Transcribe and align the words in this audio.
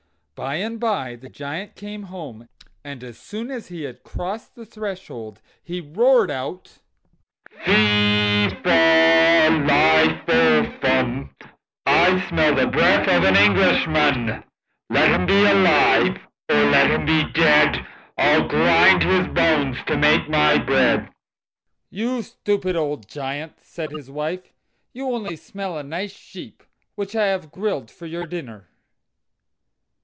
By 0.33 0.55
and 0.55 0.79
by 0.79 1.17
the 1.17 1.29
Giant 1.29 1.75
came 1.75 2.01
home, 2.03 2.49
and 2.83 3.03
as 3.03 3.19
soon 3.19 3.51
as 3.51 3.67
he 3.67 3.83
had 3.83 4.01
crossed 4.01 4.55
the 4.55 4.65
threshold 4.65 5.39
he 5.61 5.79
roared 5.81 6.31
out: 6.31 6.79
"Fe, 7.63 8.49
fa, 8.63 9.49
li 9.51 10.19
fo 10.25 10.79
fum, 10.81 11.35
I 11.85 12.27
smell 12.27 12.55
the 12.55 12.65
breath 12.65 13.07
of 13.07 13.23
an 13.23 13.35
Englishman. 13.35 14.43
Let 14.89 15.11
him 15.11 15.27
be 15.27 15.43
alive 15.45 16.17
or 16.49 16.55
let 16.55 16.89
him 16.89 17.05
be 17.05 17.23
dead, 17.33 17.85
I'll 18.17 18.47
grind 18.47 19.03
his 19.03 19.27
bones 19.27 19.77
to 19.85 19.95
make 19.95 20.27
my 20.27 20.57
bread." 20.57 21.11
"You 21.91 22.23
stupid 22.23 22.75
old 22.75 23.07
Giant," 23.07 23.59
said 23.61 23.91
his 23.91 24.09
wife, 24.09 24.51
"you 24.91 25.05
only 25.11 25.35
smell 25.35 25.77
a 25.77 25.83
nice 25.83 26.13
sheep, 26.17 26.63
which 26.95 27.15
I 27.15 27.27
have 27.27 27.51
grilled 27.51 27.91
for 27.91 28.07
your 28.07 28.25
dinner. 28.25 28.67